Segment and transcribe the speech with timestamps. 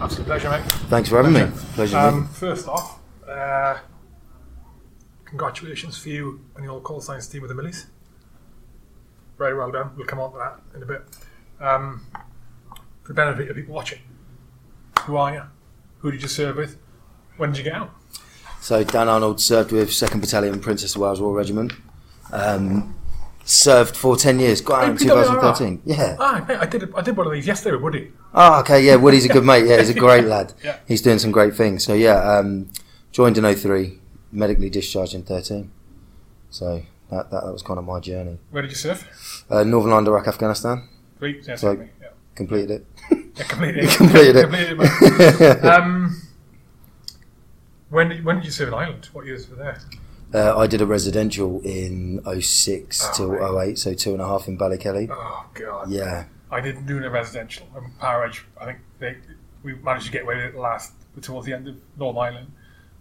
[0.00, 0.10] Arnold.
[0.10, 0.64] Absolute pleasure, mate.
[0.88, 1.46] Thanks for having me.
[1.74, 1.96] Pleasure.
[1.98, 3.78] Um, first off, uh,
[5.24, 7.86] congratulations for you and your All Call Signs team with the Millies.
[9.38, 9.90] Very well done.
[9.96, 11.02] We'll come on to that in a bit.
[11.60, 12.06] Um,
[13.02, 13.98] for the benefit of people watching,
[15.00, 15.42] who are you?
[15.98, 16.78] Who did you serve with?
[17.36, 17.90] When did you get out?
[18.60, 21.72] So Dan Arnold served with Second Battalion Princess of Wales Royal Regiment.
[22.32, 22.94] Um,
[23.44, 24.60] served for ten years.
[24.60, 25.82] Got out in Oh, 2013.
[25.84, 26.16] Yeah.
[26.18, 26.92] Ah, mate, I did.
[26.94, 28.12] I did one of these yesterday with Woody.
[28.34, 28.84] Oh, okay.
[28.84, 29.66] Yeah, Woody's a good mate.
[29.66, 30.52] Yeah, he's a great lad.
[30.62, 30.78] Yeah.
[30.86, 31.84] He's doing some great things.
[31.84, 32.70] So yeah, um,
[33.12, 33.98] joined in 03,
[34.32, 35.70] medically discharged in 13.
[36.50, 38.38] So that, that that was kind of my journey.
[38.50, 39.44] Where did you serve?
[39.50, 40.88] Uh, Northern Ireland, Iraq, Afghanistan.
[41.18, 41.40] Three.
[41.46, 42.08] Yeah, So- yeah.
[42.34, 42.86] Completed it.
[43.36, 43.90] Yeah, completed it.
[43.96, 44.42] Completed it.
[44.42, 45.64] completed it.
[45.64, 46.20] um,
[47.90, 49.08] when did when did you serve in Ireland?
[49.12, 49.80] What years were there?
[50.32, 53.68] Uh, I did a residential in 06 Oh, till right.
[53.70, 55.08] 08, so two and a half in Ballykelly.
[55.10, 55.90] Oh God.
[55.90, 56.24] Yeah.
[56.50, 57.66] I didn't do the residential.
[57.76, 59.16] Um, Power Edge, I think they,
[59.62, 62.52] we managed to get away with it last towards the end of Northern Ireland,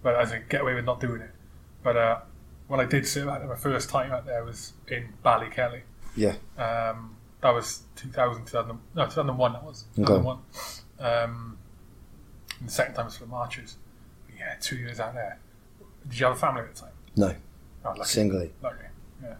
[0.02, 1.32] but as in get away with not doing it.
[1.84, 2.20] But uh,
[2.68, 5.82] when I did serve out there, my first time out there was in Ballykelly.
[6.16, 6.36] Yeah.
[6.58, 9.86] Um, that was 2000, 2000, no, 2001 that was.
[10.00, 10.06] Okay.
[10.08, 10.38] 2001.
[11.00, 11.58] Um,
[12.60, 13.78] and the second time was for the Marches.
[14.38, 15.40] Yeah, two years out there.
[16.08, 16.92] Did you have a family at the time?
[17.16, 17.36] No.
[17.86, 18.02] Oh.
[18.04, 18.52] Singly.
[18.62, 18.76] Lucky.
[19.22, 19.34] Yeah.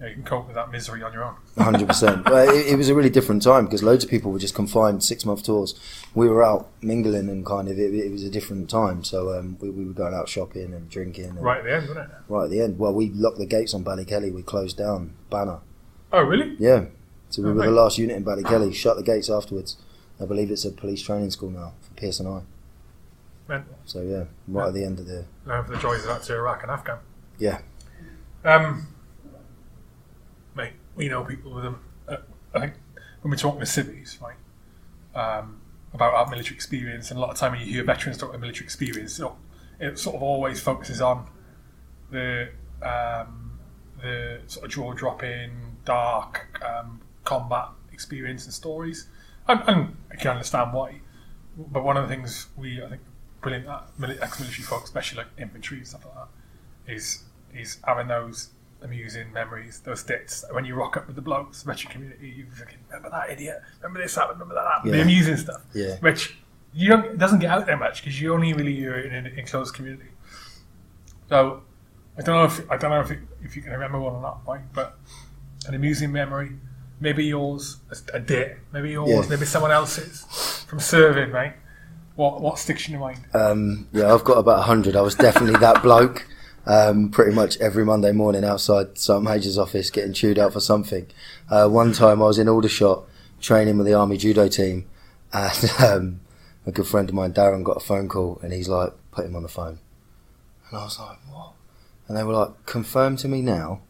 [0.00, 0.06] yeah.
[0.08, 1.36] You can cope with that misery on your own.
[1.56, 2.24] hundred percent.
[2.30, 5.02] Well, it, it was a really different time because loads of people were just confined
[5.04, 5.74] six month tours.
[6.14, 9.04] We were out mingling and kind of it, it was a different time.
[9.04, 11.26] So um, we, we were going out shopping and drinking.
[11.26, 12.16] And Right at the end, wasn't it?
[12.28, 14.32] right at the end, well, we locked the gates on Ballykelly.
[14.34, 15.58] We closed down Banner.
[16.12, 16.56] Oh, really?
[16.58, 16.86] Yeah,
[17.30, 18.74] so we Oh, were the last unit in Ballykelly.
[18.74, 19.76] Shut the gates afterwards.
[20.20, 22.42] I believe it's a police training school now for PSNI.
[23.48, 23.74] Mental.
[23.84, 26.34] So yeah, right at the end of the Learn for the joys of that to
[26.34, 26.98] Iraq and Afghan.
[27.38, 27.60] Yeah.
[28.44, 28.86] Um,
[30.54, 31.80] mate, we know people with them.
[32.06, 32.16] Uh,
[32.54, 32.74] I think
[33.22, 34.36] when we talk with civvies, right,
[35.14, 35.60] um,
[35.92, 38.40] about our military experience, and a lot of time when you hear veterans talk about
[38.40, 39.36] military experience, know,
[39.80, 41.26] it sort of always focuses on
[42.10, 42.50] the
[42.82, 43.58] um,
[44.02, 49.08] the sort of jaw dropping, dark um, combat experience and stories,
[49.48, 51.00] and, and I can understand why.
[51.56, 53.02] But one of the things we, I think,
[53.40, 56.28] brilliant at ex-military folks, especially like infantry and stuff like that,
[56.86, 57.24] is
[57.54, 58.50] is having those
[58.82, 62.28] amusing memories, those bits when you rock up with the blokes, the veteran community.
[62.36, 64.92] You fucking remember that idiot, remember this happened, remember that, happened.
[64.94, 65.62] the amusing stuff.
[65.72, 65.96] Yeah.
[66.00, 66.36] Which
[66.74, 69.14] you don't it doesn't get out there much because you only really hear it in
[69.14, 70.08] an enclosed community.
[71.28, 71.62] So
[72.18, 74.20] I don't know if I don't know if, it, if you can remember one or
[74.22, 74.60] not, right?
[74.72, 74.96] But
[75.66, 76.52] an amusing memory,
[77.00, 79.22] maybe yours, a, a date, maybe yours, Yeah.
[79.30, 81.54] maybe someone else's from serving, mate.
[82.16, 83.20] What what sticks in your mind?
[83.34, 84.94] Um, yeah, I've got about hundred.
[84.94, 86.26] I was definitely that bloke.
[86.66, 91.06] Um, pretty much every Monday morning outside Sergeant Major's office getting chewed out for something.
[91.50, 93.04] Uh, one time I was in Aldershot
[93.40, 94.86] training with the Army Judo team
[95.32, 96.20] and um,
[96.66, 99.36] a good friend of mine, Darren, got a phone call and he's like, put him
[99.36, 99.78] on the phone.
[100.70, 101.52] And I was like, what?
[102.08, 103.82] And they were like, confirm to me now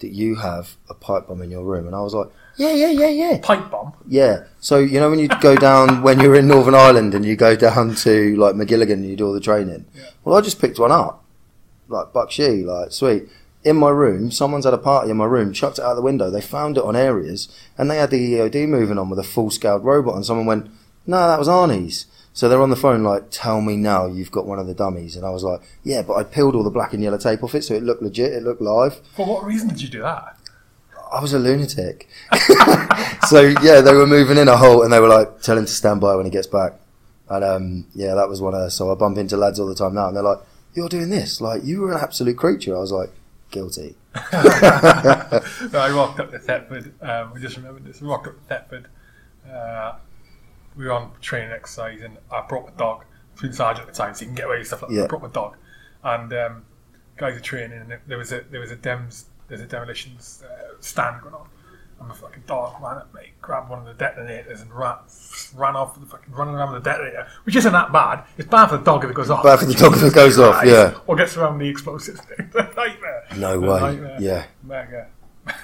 [0.00, 1.86] that you have a pipe bomb in your room.
[1.86, 3.38] And I was like, yeah, yeah, yeah, yeah.
[3.42, 3.94] Pipe bomb.
[4.06, 4.44] Yeah.
[4.60, 7.56] So you know when you go down when you're in Northern Ireland and you go
[7.56, 9.86] down to like Magilligan and you do all the training.
[9.94, 10.02] Yeah.
[10.22, 11.23] Well, I just picked one up,
[11.88, 13.24] like Buckshee, like sweet.
[13.62, 16.30] In my room, someone's had a party in my room, chucked it out the window.
[16.30, 19.50] They found it on areas, and they had the EOD moving on with a full
[19.50, 20.16] scaled robot.
[20.16, 20.70] And someone went,
[21.06, 24.46] "No, that was Arnie's." So they're on the phone like, "Tell me now, you've got
[24.46, 26.92] one of the dummies." And I was like, "Yeah, but I peeled all the black
[26.92, 28.32] and yellow tape off it, so it looked legit.
[28.32, 30.36] It looked live." For what reason did you do that?
[31.12, 32.08] I was a lunatic.
[33.28, 35.72] so yeah, they were moving in a hole, and they were like, "Tell him to
[35.72, 36.74] stand by when he gets back."
[37.30, 38.72] And um, yeah, that was one of.
[38.72, 40.40] So I bump into lads all the time now, and they're like,
[40.74, 41.40] "You're doing this?
[41.40, 43.10] Like you were an absolute creature." I was like,
[43.50, 43.96] "Guilty."
[45.72, 46.94] No, I rocked up to Thetford.
[47.02, 48.00] Um, we just remembered this.
[48.00, 48.88] We rocked up to Thetford.
[49.50, 49.96] Uh,
[50.76, 53.04] we were on training exercise, and I brought my dog.
[53.34, 54.96] Food sergeant at the time, so you can get away with stuff like that.
[54.96, 55.04] Yeah.
[55.04, 55.56] I brought my dog,
[56.04, 56.64] and um,
[57.16, 60.74] guys are training, and there was a there was a dems there's a demolitions uh,
[60.80, 61.48] stand going on.
[62.04, 64.96] And my fucking dog ran at me, grabbed one of the detonators, and ran
[65.54, 68.24] ran off with the fucking running around with the detonator, which isn't that bad.
[68.36, 69.42] It's bad for the dog if it goes off.
[69.42, 70.98] Bad for the dog if it goes off, yeah.
[71.06, 72.20] Or gets around the explosives.
[72.54, 73.24] nightmare.
[73.38, 73.80] No way.
[73.80, 74.18] nightmare.
[74.20, 75.08] Yeah, Mega.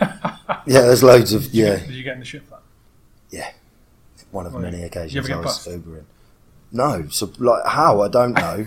[0.00, 0.80] yeah.
[0.80, 1.76] There's loads of yeah.
[1.76, 2.62] Did you get in the ship that?
[3.28, 3.50] Yeah,
[4.30, 5.66] one of many You occasions I was?
[5.68, 6.04] Ubering.
[6.72, 8.64] No, so like how I don't know.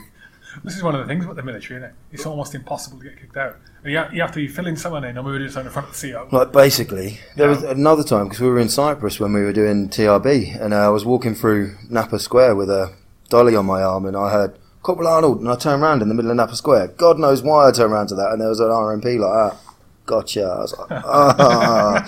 [0.63, 1.95] This is one of the things about the military, isn't it?
[2.11, 3.57] It's almost impossible to get kicked out.
[3.83, 5.71] You, have, you have to be filling someone in, and we were just on the
[5.71, 6.27] front of the CO.
[6.31, 9.89] Like basically, there was another time because we were in Cyprus when we were doing
[9.89, 12.93] TRB, and uh, I was walking through Napa Square with a
[13.29, 16.13] dolly on my arm, and I heard Corporal Arnold, and I turned around in the
[16.13, 16.87] middle of Napa Square.
[16.97, 19.57] God knows why I turned around to that, and there was an RMP like that.
[20.05, 20.43] Gotcha.
[20.43, 22.03] I was like, ah,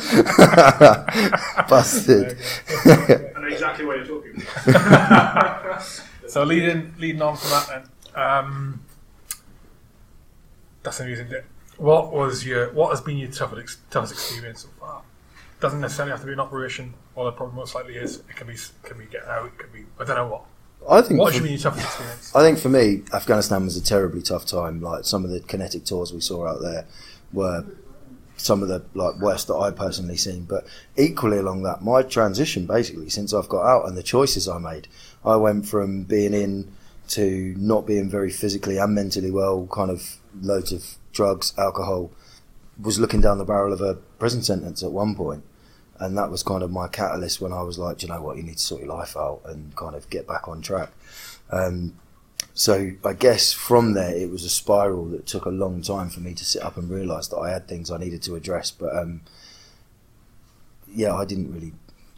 [1.69, 2.38] busted.
[2.86, 5.81] And he's exactly what you're talking about.
[6.27, 7.83] So leading leading on from that, then,
[8.16, 8.82] um,
[10.84, 11.28] that's amusing.
[11.78, 15.02] What was your what has been your toughest toughest experience so far?
[15.60, 18.18] Doesn't necessarily have to be an operation, or the problem most likely is.
[18.30, 19.46] It can be can be getting out.
[19.48, 20.44] It can be I don't know what.
[20.90, 22.36] I think What for- been your toughest experience?
[22.36, 24.82] I think for me, Afghanistan was a terribly tough time.
[24.82, 26.86] Like some of the kinetic tours we saw out there
[27.34, 27.66] were
[28.38, 30.44] some of the like worst that I personally seen.
[30.44, 34.60] But equally along that, my transition basically since I've got out and the choices I
[34.60, 34.88] made,
[35.26, 36.72] I went from being in
[37.10, 42.12] to not being very physically and mentally well, kind of loads of drugs, alcohol.
[42.81, 45.44] Was looking down the barrel of a prison sentence at one point,
[45.98, 48.36] and that was kind of my catalyst when I was like, "Do you know what,
[48.36, 50.92] you need to sort your life out and kind of get back on track.
[51.52, 51.96] Um,
[52.54, 56.22] so I guess from there it was a spiral that took a long time for
[56.22, 58.72] me to sit up and realise that I had things I needed to address.
[58.72, 59.22] But um,
[60.88, 61.74] yeah, I didn't really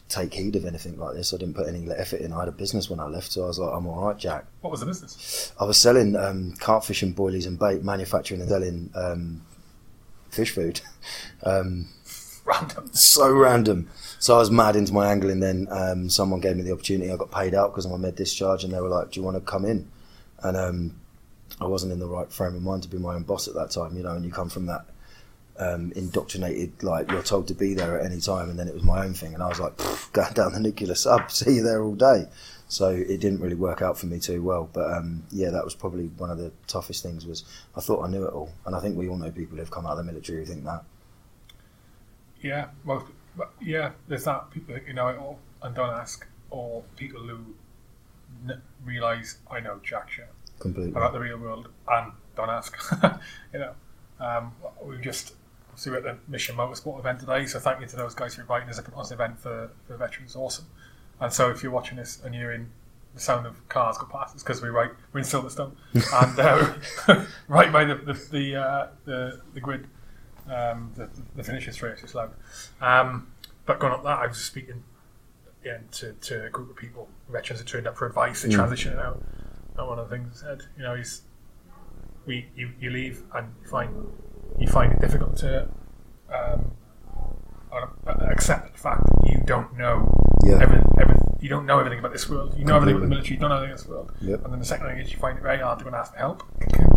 [0.08, 1.34] take heed of anything like this.
[1.34, 2.32] I didn't put any effort in.
[2.32, 4.46] I had a business when I left, so I was like, I'm all right, Jack.
[4.62, 5.52] What was the business?
[5.60, 9.42] I was selling um, carp fishing boilies and bait, manufacturing and selling um,
[10.30, 10.80] fish food.
[11.42, 11.88] um,
[12.44, 12.88] Random.
[12.94, 13.90] so random.
[14.18, 15.40] So I was mad into my angling.
[15.40, 17.12] Then um, someone gave me the opportunity.
[17.12, 19.24] I got paid out because of my med discharge, and they were like, "Do you
[19.24, 19.86] want to come in?"
[20.42, 21.00] And um,
[21.60, 23.70] I wasn't in the right frame of mind to be my own boss at that
[23.70, 24.12] time, you know.
[24.12, 24.86] And you come from that
[25.58, 28.82] um, indoctrinated, like you're told to be there at any time, and then it was
[28.84, 31.62] my own thing, and I was like, "Pff, going down the nuclear sub, see you
[31.62, 32.26] there all day.
[32.70, 34.68] So it didn't really work out for me too well.
[34.70, 37.26] But um, yeah, that was probably one of the toughest things.
[37.26, 37.44] Was
[37.76, 39.86] I thought I knew it all, and I think we all know people who've come
[39.86, 40.84] out of the military who think that.
[42.40, 43.08] Yeah, well,
[43.60, 47.38] yeah, there's that people that you know it all and don't ask, or people who
[48.48, 50.28] n- realize I know jack shit
[50.60, 50.92] Completely.
[50.92, 52.76] about the real world and don't ask.
[53.52, 53.72] you know,
[54.20, 54.52] um,
[54.84, 55.34] we've just
[55.86, 58.68] we're at the Mission Motorsport event today, so thank you to those guys for inviting
[58.68, 60.34] us on this event for, for veterans.
[60.34, 60.66] Awesome.
[61.20, 62.70] And so if you're watching this and you're in
[63.14, 67.24] the sound of cars go past, it's because we're right we're in Silverstone and uh,
[67.48, 69.86] right by the the the, uh, the, the grid.
[70.50, 72.32] Um, the, the finish is straight, it's loud.
[72.80, 73.28] Um,
[73.66, 74.82] but going up that, I was speaking
[75.60, 78.98] again to, to a group of people, veterans that turned up for advice and transitioning
[78.98, 79.22] out.
[79.76, 81.22] And one of the things I said, you know, is
[82.24, 84.10] we you, you leave and you find
[84.58, 85.68] you find it difficult to
[86.32, 86.72] um,
[87.72, 90.06] uh, accept the fact that you don't know
[90.44, 90.58] Yeah.
[90.62, 92.54] every, every, you don't know everything about this world.
[92.58, 93.34] You know everything about the military.
[93.34, 94.12] You don't know everything about this world.
[94.20, 94.44] Yep.
[94.44, 96.12] And then the second thing is you find it very hard to go and ask
[96.12, 96.42] for help.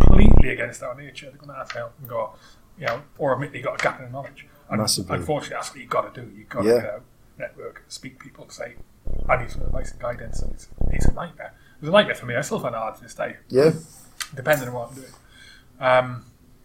[0.00, 2.32] Completely against our nature they're going to ask for help and go,
[2.78, 4.46] you know, or admit you got a gap in knowledge.
[4.70, 5.16] And Massively.
[5.18, 6.30] unfortunately, that's what you've got to do.
[6.36, 6.80] You've got Yeah.
[6.80, 7.02] to out,
[7.38, 8.76] network, speak to people, say,
[9.28, 10.40] I need some advice and guidance.
[10.40, 11.52] And it's, it's a nightmare.
[11.76, 12.34] It was a nightmare for me.
[12.36, 13.72] I still find it hard to this day Yeah.
[14.34, 15.12] depending on what I'm doing.
[15.80, 16.24] Um,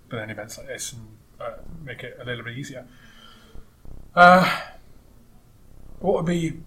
[0.09, 1.01] but then events like this and
[1.39, 2.86] uh, make it a little bit easier.
[4.15, 4.62] Uh,
[6.00, 6.59] what would be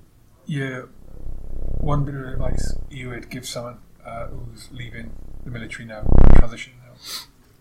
[0.47, 0.89] your
[1.79, 5.13] one bit of advice you would give someone uh, who's leaving
[5.45, 6.03] the military now,
[6.35, 6.93] transitioning now?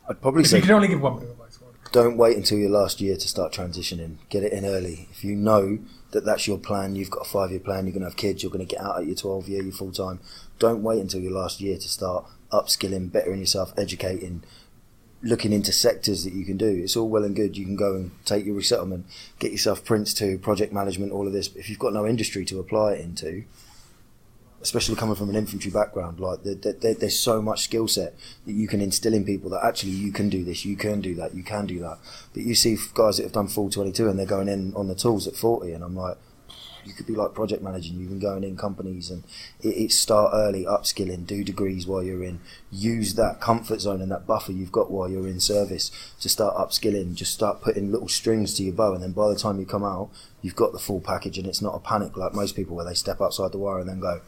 [0.09, 1.83] I'd probably If say you could only give one bit of advice, what would it
[1.85, 1.89] be?
[1.91, 4.17] don't wait until your last year to start transitioning.
[4.29, 5.07] Get it in early.
[5.11, 5.79] If you know
[6.11, 8.43] that that's your plan, you've got a five year plan, you're going to have kids,
[8.43, 10.19] you're going to get out at your 12 year, you're full time.
[10.57, 14.43] Don't wait until your last year to start upskilling, bettering yourself, educating,
[15.21, 16.67] looking into sectors that you can do.
[16.67, 17.57] It's all well and good.
[17.57, 19.05] You can go and take your resettlement,
[19.39, 21.47] get yourself PRINCE2 project management, all of this.
[21.47, 23.43] But if you've got no industry to apply it into,
[24.61, 28.53] especially coming from an infantry background, like there- there, there's so much skill set that
[28.53, 31.33] you can instill in people that actually you can do this, you can do that,
[31.33, 31.97] you can do that.
[32.33, 34.95] But you see guys that have done full 22 and they're going in on the
[34.95, 36.17] tools at 40, and I'm like,
[36.85, 39.23] you could be like project managing, you can go in companies and
[39.61, 42.39] it, it's start early, upskilling, do degrees while you're in,
[42.71, 46.55] use that comfort zone and that buffer you've got while you're in service to start
[46.55, 49.65] upskilling, just start putting little strings to your bow, and then by the time you
[49.65, 50.09] come out,
[50.41, 52.93] you've got the full package, and it's not a panic like most people where they
[52.93, 54.21] step outside the wire and then go,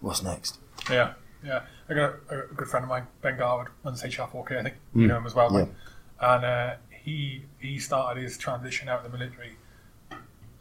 [0.00, 0.58] what's next?
[0.90, 1.62] Yeah, yeah.
[1.88, 4.58] I got a, a good friend of mine, Ben Garwood, runs HR4K.
[4.58, 5.66] I think you know him as well, Yeah.
[6.20, 9.56] And uh, he he started his transition out of the military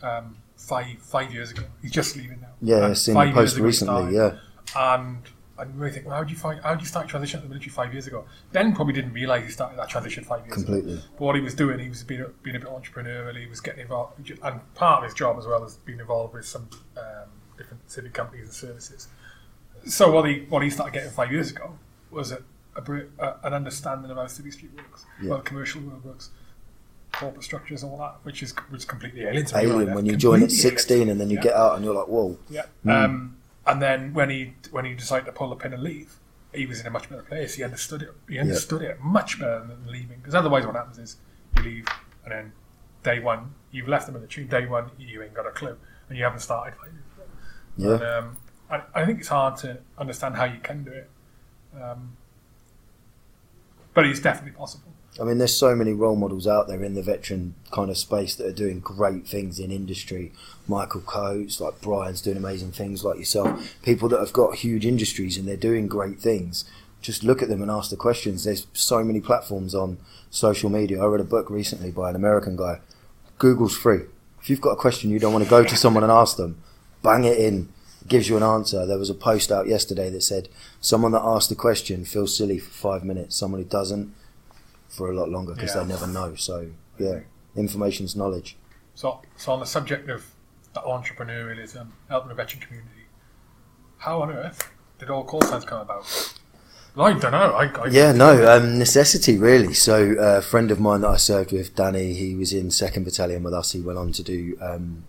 [0.02, 1.64] um, five five years ago.
[1.82, 2.54] He's just leaving now.
[2.62, 4.38] Yeah, I've seen the post recently, yeah.
[4.76, 5.22] And
[5.58, 7.50] I really think, well, how do you find how do you start transition out the
[7.50, 8.26] military five years ago?
[8.54, 10.74] Ben probably didn't realise he started that transition five years ago.
[10.74, 11.02] Completely.
[11.18, 13.38] But what he was doing, he was being a, being a bit entrepreneurial.
[13.40, 16.46] He was getting involved, and part of his job as well as being involved with
[16.46, 19.08] some um, different civic companies and services.
[19.86, 21.78] So what he what he started getting five years ago
[22.10, 22.40] was a,
[22.76, 22.82] a,
[23.20, 25.32] a an understanding of how city street works, Yeah.
[25.32, 26.30] well, commercial world works,
[27.14, 29.62] corporate structures, and all that, which is which is completely alien to me.
[29.64, 30.52] Alien right when you join at.
[30.52, 31.44] 16 and then you Yeah.
[31.44, 32.38] get out and you're like, whoa.
[32.50, 32.66] Yeah.
[32.84, 32.90] Hmm.
[32.90, 36.20] Um, and then when he when he decided to pull the pin and leave,
[36.54, 37.56] he was in a much better place.
[37.56, 38.14] He understood it.
[38.28, 40.18] He understood it much better than leaving.
[40.18, 41.18] Because otherwise, what happens is
[41.58, 41.88] you leave,
[42.24, 42.52] and then
[43.04, 44.48] day one you've left them in the military.
[44.48, 45.78] Day one you ain't got a clue,
[46.10, 46.74] and you haven't started.
[47.78, 47.94] Yeah.
[47.94, 48.38] And, um,
[48.70, 51.10] I, I think it's hard to understand how you can do it,
[51.80, 52.16] um,
[53.94, 54.93] but it's definitely possible.
[55.20, 58.34] I mean, there's so many role models out there in the veteran kind of space
[58.36, 60.32] that are doing great things in industry.
[60.68, 63.76] Michael Coates, like Brian's doing amazing things, like yourself.
[63.84, 66.66] People that have got huge industries and they're doing great things.
[67.02, 68.44] Just look at them and ask the questions.
[68.44, 70.00] There's so many platforms on
[70.32, 71.04] social media.
[71.04, 72.80] I read a book recently by an American guy.
[73.38, 74.06] Google's free.
[74.42, 76.58] If you've got a question you don't want to go to someone and ask them,
[77.04, 77.70] bang it in.
[78.02, 78.86] It gives you an answer.
[78.86, 80.50] There was a post out yesterday that said
[80.82, 83.36] someone that asked the question feels silly for five minutes.
[83.36, 84.14] Someone who doesn't
[84.94, 85.82] for a lot longer because Yeah.
[85.84, 86.36] they never know.
[86.36, 86.68] So
[87.00, 87.20] yeah,
[87.56, 88.56] information's knowledge.
[88.96, 90.24] So, so on the subject of
[90.74, 93.06] that entrepreneurialism, helping the veteran community,
[93.98, 94.70] how on earth
[95.00, 96.06] did all call signs come about?
[96.96, 97.54] I don't know.
[97.54, 99.74] I, I, Yeah, no, um, necessity really.
[99.74, 103.04] So uh, a friend of mine that I served with, Danny, he was in second
[103.04, 103.72] battalion with us.
[103.72, 105.04] He went on to do um,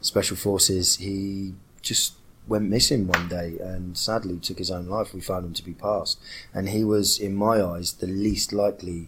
[0.00, 0.96] special forces.
[0.96, 2.14] He just
[2.50, 5.14] went missing one day and sadly took his own life.
[5.14, 6.20] We found him to be passed,
[6.52, 9.06] and he was, in my eyes, the least likely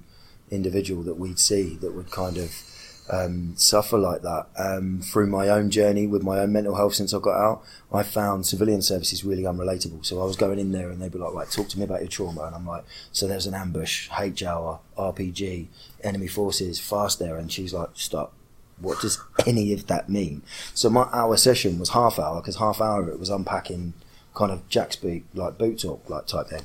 [0.50, 2.62] individual that we'd see that would kind of
[3.10, 4.46] um, suffer like that.
[4.56, 8.02] Um, through my own journey with my own mental health since I got out, I
[8.04, 10.06] found civilian services really unrelatable.
[10.06, 12.00] So I was going in there and they'd be like, right, talk to me about
[12.00, 12.44] your trauma.
[12.44, 15.66] And I'm like, so there's an ambush, H hour, RPG,
[16.04, 17.36] enemy forces, fast there.
[17.36, 18.32] And she's like, stop.
[18.78, 20.42] What does any of that mean?
[20.74, 23.94] So my hour session was half hour because half hour of it was unpacking
[24.34, 26.62] kind of Jack's boot, like boot talk, like type thing.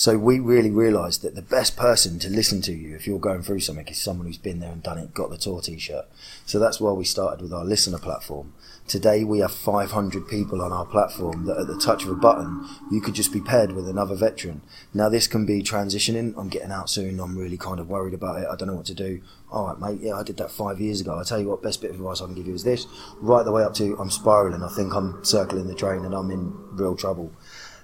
[0.00, 3.42] So we really realised that the best person to listen to you if you're going
[3.42, 6.06] through something is someone who's been there and done it, got the tour t-shirt.
[6.46, 8.54] So that's why we started with our listener platform.
[8.88, 12.66] Today we have 500 people on our platform that at the touch of a button,
[12.90, 14.62] you could just be paired with another veteran.
[14.94, 16.32] Now this can be transitioning.
[16.38, 17.20] I'm getting out soon.
[17.20, 18.48] I'm really kind of worried about it.
[18.50, 19.20] I don't know what to do.
[19.52, 20.00] All right, mate.
[20.00, 21.18] Yeah, I did that five years ago.
[21.18, 22.86] I tell you what, best bit of advice I can give you is this:
[23.20, 24.62] right the way up to I'm spiraling.
[24.62, 27.34] I think I'm circling the drain and I'm in real trouble.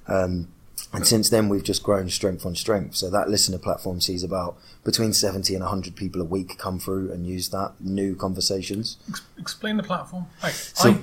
[0.08, 0.48] Um,
[0.92, 2.96] and since then, we've just grown strength on strength.
[2.96, 7.12] So that listener platform sees about between 70 and 100 people a week come through
[7.12, 8.96] and use that new conversations.
[9.08, 10.26] Ex- explain the platform.
[10.42, 10.98] Like, So- I,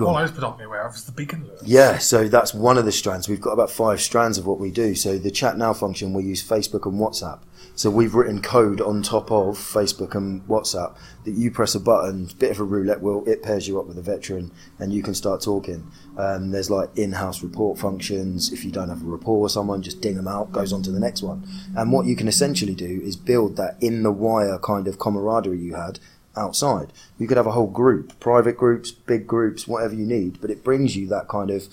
[0.00, 0.20] Go all on.
[0.20, 1.60] I was predominantly aware of is the beacon alert.
[1.62, 3.28] Yeah, so that's one of the strands.
[3.28, 4.94] We've got about five strands of what we do.
[4.94, 7.40] So the chat now function, we use Facebook and WhatsApp.
[7.74, 12.30] So we've written code on top of Facebook and WhatsApp that you press a button,
[12.38, 15.14] bit of a roulette wheel, it pairs you up with a veteran, and you can
[15.14, 15.90] start talking.
[16.16, 18.52] Um, there's like in-house report functions.
[18.52, 20.90] If you don't have a rapport with someone, just ding them out, goes on to
[20.90, 21.46] the next one.
[21.76, 25.58] And what you can essentially do is build that in the wire kind of camaraderie
[25.58, 26.00] you had
[26.40, 26.92] outside.
[27.18, 30.64] You could have a whole group, private groups, big groups, whatever you need, but it
[30.64, 31.68] brings you that kind of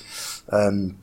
[0.51, 0.97] um,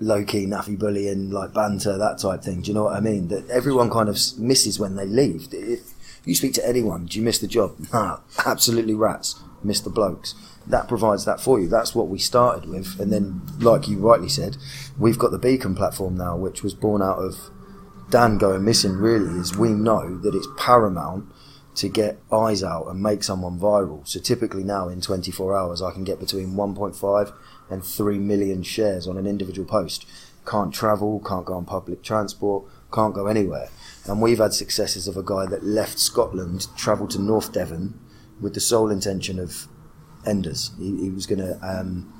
[0.00, 2.62] low key NAAFI bullying, like banter, that type thing.
[2.62, 3.28] Do you know what I mean?
[3.28, 5.48] That everyone kind of misses when they leave.
[5.52, 5.94] If
[6.24, 7.76] you speak to anyone, do you miss the job?
[7.92, 9.40] Nah, absolutely rats.
[9.62, 10.34] Miss the blokes.
[10.66, 11.68] That provides that for you.
[11.68, 14.56] That's what we started with, and then, like you rightly said,
[14.98, 17.50] we've got the Beacon platform now, which was born out of
[18.10, 18.94] Dan going missing.
[18.94, 21.32] Really, is we know that it's paramount
[21.76, 24.06] to get eyes out and make someone viral.
[24.08, 27.32] So typically now in 24 hours, I can get between 1.5
[27.70, 30.06] and 3 million shares on an individual post.
[30.46, 33.68] Can't travel, can't go on public transport, can't go anywhere.
[34.06, 37.98] And we've had successes of a guy that left Scotland, travelled to North Devon
[38.40, 39.66] with the sole intention of
[40.24, 40.70] enders.
[40.78, 41.58] He, he was going to.
[41.62, 42.12] Um,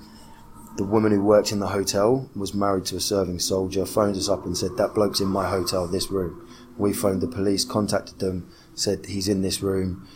[0.76, 4.28] the woman who worked in the hotel was married to a serving soldier, phoned us
[4.28, 6.45] up and said, That bloke's in my hotel, this room.
[6.78, 10.09] We phoned the police, contacted them, said, He's in this room.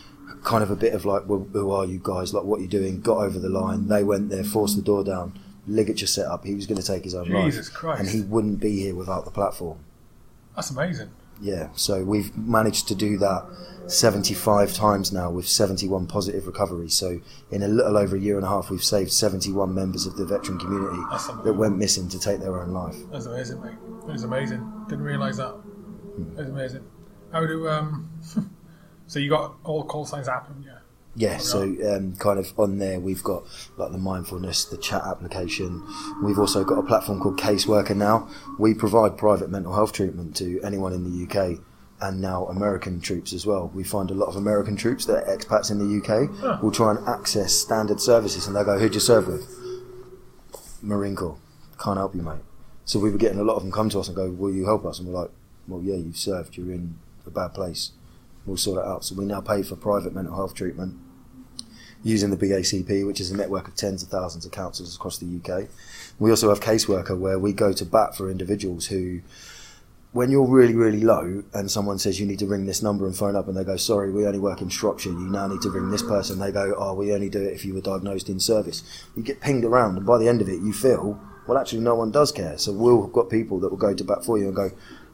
[0.43, 2.33] Kind of a bit of like, well, Who are you guys?
[2.33, 3.01] Like, what are you doing?
[3.01, 3.87] Got over the line.
[3.87, 6.45] They went there, forced the door down, ligature set up.
[6.45, 7.75] He was going to take his own Jesus life.
[7.75, 7.99] Christ.
[7.99, 9.79] And he wouldn't be here without the platform.
[10.55, 11.11] That's amazing.
[11.41, 13.47] Yeah, so we've managed to do that
[13.87, 16.93] 75 times now with 71 positive recoveries.
[16.93, 20.17] So in a little over a year and a half, we've saved 71 members of
[20.17, 21.01] the veteran community
[21.43, 22.95] that went missing to take their own life.
[23.11, 23.73] That's amazing, mate.
[24.07, 24.71] That's amazing.
[24.87, 25.55] Didn't realise that.
[26.35, 26.85] That's amazing.
[27.31, 28.09] How do um?
[29.07, 30.71] so you got all call signs app, haven't you?
[31.13, 33.43] Yeah, so um, kind of on there we've got
[33.75, 35.85] like the mindfulness, the chat application.
[36.23, 38.29] We've also got a platform called Caseworker now.
[38.57, 41.59] We provide private mental health treatment to anyone in the UK
[41.99, 43.69] and now American troops as well.
[43.75, 46.59] We find a lot of American troops that are expats in the UK Huh.
[46.63, 49.45] will try and access standard services and they'll go, Who'd you serve with?
[50.81, 51.37] Marine Corps.
[51.77, 52.39] Can't help you, mate.
[52.85, 54.65] So we were getting a lot of them come to us and go, Will you
[54.65, 54.99] help us?
[54.99, 55.31] And we're like,
[55.71, 57.91] Well, yeah, you've served, you're in a bad place.
[58.45, 59.05] We'll sort it out.
[59.05, 60.97] So we now pay for private mental health treatment
[62.03, 65.39] using the BACP, which is a network of tens of thousands of councils across the
[65.39, 65.69] UK.
[66.19, 69.21] We also have caseworker where we go to bat for individuals who
[70.13, 73.15] when you're really, really low and someone says you need to ring this number and
[73.15, 75.69] phone up and they go, sorry, we only work in Shropshire, you now need to
[75.69, 76.37] ring this person.
[76.37, 78.83] They go, oh, we only do it if you were diagnosed in service.
[79.15, 81.95] You get pinged around and by the end of it you feel, well, actually no
[81.95, 82.57] one does care.
[82.57, 84.71] So we'll have got people that will go to bat for you and go,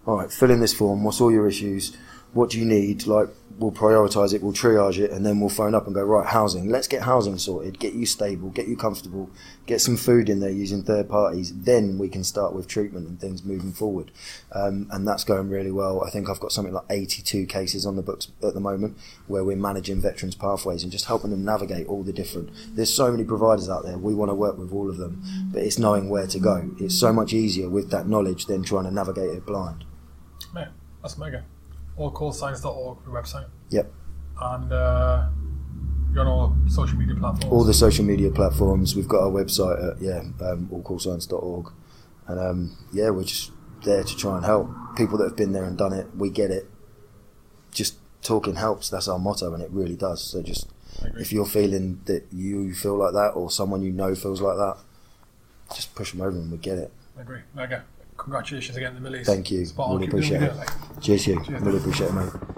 [0.07, 1.95] all right, fill in this form, what's all your issues,
[2.33, 5.73] what do you need, like we'll prioritise it, we'll triage it, and then we'll phone
[5.73, 6.69] up and go, right, housing.
[6.69, 9.29] Let's get housing sorted, get you stable, get you comfortable,
[9.65, 11.51] get some food in there using third parties.
[11.53, 14.11] Then we can start with treatment and things moving forward.
[14.51, 16.03] Um, and that's going really well.
[16.05, 19.43] I think I've got something like 82 cases on the books at the moment where
[19.43, 22.51] we're managing veterans' pathways and just helping them navigate all the different.
[22.75, 23.97] There's so many providers out there.
[23.97, 26.69] We want to work with all of them, but it's knowing where to go.
[26.79, 29.83] It's so much easier with that knowledge than trying to navigate it blind.
[31.01, 31.43] That's mega.
[31.97, 33.47] Allcallsigns.org, the website.
[33.69, 33.91] Yep.
[34.39, 35.29] And uh,
[36.13, 37.51] you're on all social media platforms.
[37.51, 38.95] all the social media platforms.
[38.95, 41.71] We've got our website at yeah, um, allcallsigns.org,
[42.27, 43.51] and um, yeah, we're just
[43.83, 46.07] there to try and help people that have been there and done it.
[46.15, 46.69] We get it.
[47.71, 48.89] Just talking helps.
[48.89, 50.23] That's our motto, and it really does.
[50.23, 50.67] So just
[51.17, 54.77] if you're feeling that you feel like that, or someone you know feels like that,
[55.75, 56.91] just push them over, and we get it.
[57.17, 57.41] I agree.
[57.55, 57.83] Mega.
[58.27, 59.25] Congratulations again to Millie's.
[59.25, 59.65] Thank you.
[59.65, 59.93] Spot.
[59.93, 60.41] Really appreciate it.
[60.41, 61.01] you're doing, mate.
[61.01, 61.45] Cheers, you.
[61.45, 61.61] Cheers.
[61.61, 62.56] Really appreciate it, mate.